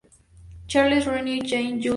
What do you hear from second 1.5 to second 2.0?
y Mrs.